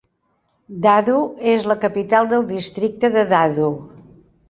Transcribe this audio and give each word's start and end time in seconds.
Dadu 0.85 1.19
és 1.53 1.69
la 1.73 1.77
capital 1.85 2.33
del 2.35 2.51
districte 2.57 3.15
de 3.19 3.29
Dadu. 3.37 3.73